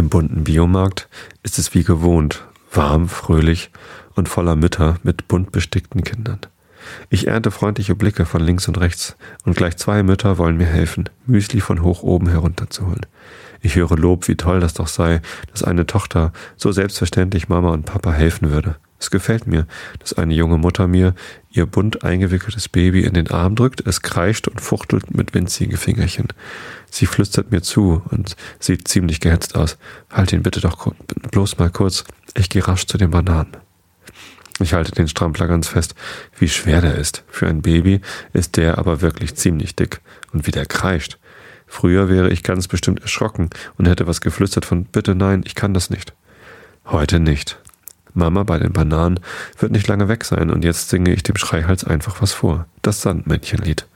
[0.00, 1.10] Im bunten Biomarkt
[1.42, 3.70] ist es wie gewohnt, warm, fröhlich
[4.14, 6.38] und voller Mütter mit bunt bestickten Kindern.
[7.10, 11.10] Ich ernte freundliche Blicke von links und rechts, und gleich zwei Mütter wollen mir helfen,
[11.26, 13.04] Müsli von hoch oben herunterzuholen.
[13.60, 15.20] Ich höre Lob, wie toll das doch sei,
[15.52, 18.76] dass eine Tochter so selbstverständlich Mama und Papa helfen würde.
[19.00, 19.66] Es gefällt mir,
[19.98, 21.14] dass eine junge Mutter mir
[21.50, 26.28] ihr bunt eingewickeltes Baby in den Arm drückt, es kreischt und fuchtelt mit winzigen Fingerchen.
[26.90, 29.78] Sie flüstert mir zu und sieht ziemlich gehetzt aus.
[30.10, 30.92] Halt ihn bitte doch
[31.30, 32.04] bloß mal kurz.
[32.34, 33.56] Ich gehe rasch zu den Bananen.
[34.60, 35.94] Ich halte den Strampler ganz fest.
[36.38, 37.24] Wie schwer der ist.
[37.28, 38.02] Für ein Baby
[38.34, 40.02] ist der aber wirklich ziemlich dick.
[40.32, 41.18] Und wie der kreischt.
[41.66, 45.72] Früher wäre ich ganz bestimmt erschrocken und hätte was geflüstert von Bitte nein, ich kann
[45.72, 46.12] das nicht.
[46.84, 47.58] Heute nicht.
[48.14, 49.20] Mama bei den Bananen
[49.58, 53.02] wird nicht lange weg sein und jetzt singe ich dem Schreihals einfach was vor, das
[53.02, 53.86] Sandmännchenlied,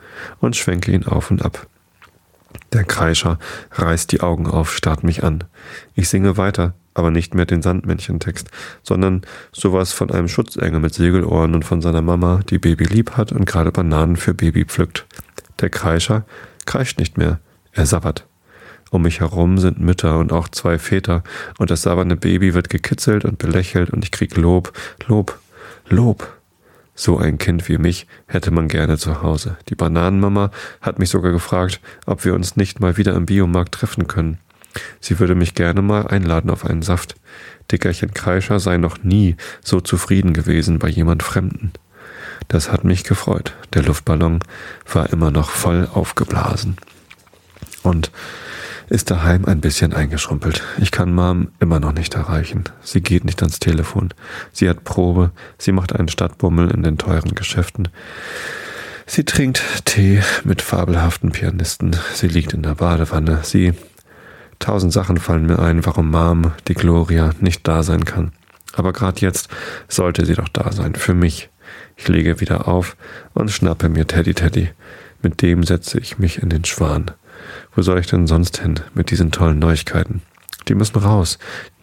[0.41, 1.67] und schwenke ihn auf und ab.
[2.73, 3.39] Der Kreischer
[3.73, 5.45] reißt die Augen auf, starrt mich an.
[5.95, 8.51] Ich singe weiter, aber nicht mehr den Sandmännchentext,
[8.83, 9.23] sondern
[9.53, 13.45] sowas von einem Schutzengel mit Segelohren und von seiner Mama, die Baby lieb hat und
[13.45, 15.07] gerade Bananen für Baby pflückt.
[15.61, 16.25] Der Kreischer
[16.67, 17.41] kreischt nicht mehr,
[17.73, 18.27] er sabbert.
[18.95, 21.25] Um mich herum sind Mütter und auch zwei Väter,
[21.59, 24.73] und das sabbernde Baby wird gekitzelt und belächelt, und ich krieg Lob,
[25.09, 25.37] Lob,
[25.89, 26.33] Lob.
[26.95, 29.57] So ein Kind wie mich hätte man gerne zu Hause.
[29.69, 34.07] Die Bananenmama hat mich sogar gefragt, ob wir uns nicht mal wieder im Biomarkt treffen
[34.07, 34.39] können.
[35.01, 37.17] Sie würde mich gerne mal einladen auf einen Saft.
[37.73, 41.73] Dickerchen Kreischer sei noch nie so zufrieden gewesen bei jemand Fremden.
[42.47, 43.55] Das hat mich gefreut.
[43.73, 44.39] Der Luftballon
[44.93, 46.77] war immer noch voll aufgeblasen.
[47.83, 48.13] Und
[48.89, 50.63] ist daheim ein bisschen eingeschrumpelt.
[50.79, 52.65] Ich kann Mom immer noch nicht erreichen.
[52.83, 54.13] Sie geht nicht ans Telefon.
[54.53, 55.31] Sie hat Probe.
[55.59, 57.89] Sie macht einen Stadtbummel in den teuren Geschäften.
[59.07, 61.97] Sie trinkt Tee mit fabelhaften Pianisten.
[62.15, 63.41] Sie liegt in der Badewanne.
[63.43, 63.75] Sie
[64.59, 68.33] Tausend Sachen fallen mir ein, warum Mom, die Gloria, nicht da sein kann.
[68.73, 69.49] Aber gerade jetzt
[69.89, 71.51] sollte sie doch da sein, für mich.
[71.97, 72.97] Ich lege wieder auf
[73.35, 74.71] und schnappe mir Teddy Teddy.
[75.23, 77.11] Mit dem setze ich mich in den Schwan.
[77.75, 80.23] Wo soll ich denn sonst hin mit diesen tollen Neuigkeiten?
[80.69, 81.39] Die müssen raus.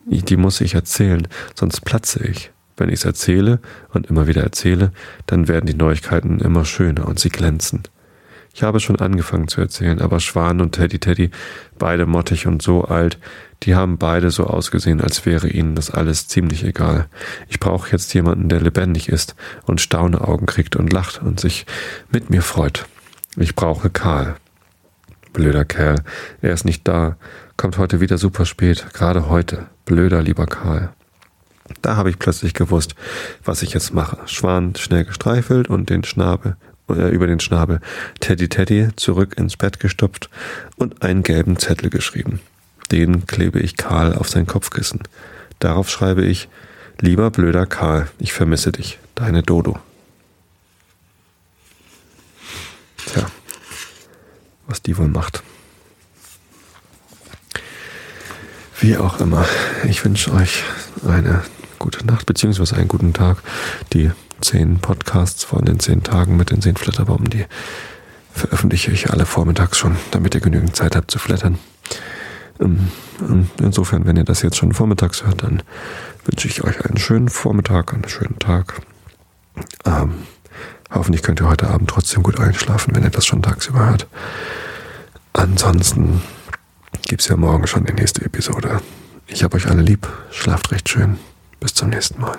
[0.05, 2.51] Die muss ich erzählen, sonst platze ich.
[2.77, 3.59] Wenn ich es erzähle
[3.93, 4.91] und immer wieder erzähle,
[5.27, 7.83] dann werden die Neuigkeiten immer schöner und sie glänzen.
[8.53, 11.31] Ich habe schon angefangen zu erzählen, aber Schwan und Teddy Teddy,
[11.77, 13.17] beide mottig und so alt,
[13.63, 17.07] die haben beide so ausgesehen, als wäre ihnen das alles ziemlich egal.
[17.47, 21.65] Ich brauche jetzt jemanden, der lebendig ist und Stauneaugen kriegt und lacht und sich
[22.11, 22.87] mit mir freut.
[23.37, 24.35] Ich brauche Karl.
[25.33, 26.03] Blöder Kerl,
[26.41, 27.15] er ist nicht da,
[27.55, 29.67] kommt heute wieder super spät, gerade heute.
[29.85, 30.89] Blöder lieber Karl.
[31.81, 32.95] Da habe ich plötzlich gewusst,
[33.45, 34.17] was ich jetzt mache.
[34.25, 36.57] Schwan schnell gestreifelt und den Schnabel
[36.89, 37.79] äh, über den Schnabel.
[38.19, 40.29] Teddy Teddy zurück ins Bett gestopft
[40.75, 42.39] und einen gelben Zettel geschrieben.
[42.91, 45.01] Den klebe ich Karl auf sein Kopfkissen.
[45.59, 46.49] Darauf schreibe ich,
[46.99, 49.79] lieber blöder Karl, ich vermisse dich, deine Dodo.
[54.71, 55.43] Was die wohl macht.
[58.79, 59.45] Wie auch immer,
[59.87, 60.63] ich wünsche euch
[61.07, 61.43] eine
[61.77, 63.37] gute Nacht beziehungsweise einen guten Tag.
[63.93, 67.45] Die zehn Podcasts von den zehn Tagen mit den zehn Flatterbomben, die
[68.33, 71.59] veröffentliche ich alle vormittags schon, damit ihr genügend Zeit habt zu flattern.
[72.59, 72.89] Ähm,
[73.59, 75.61] insofern, wenn ihr das jetzt schon vormittags hört, dann
[76.25, 78.81] wünsche ich euch einen schönen Vormittag, einen schönen Tag.
[79.85, 80.13] Ähm,
[80.91, 84.07] hoffentlich könnt ihr heute Abend trotzdem gut einschlafen, wenn ihr das schon tagsüber hört.
[85.33, 86.21] Ansonsten
[87.07, 88.81] gibt es ja morgen schon die nächste Episode.
[89.27, 90.07] Ich habe euch alle lieb.
[90.31, 91.17] Schlaft recht schön.
[91.59, 92.37] Bis zum nächsten Mal.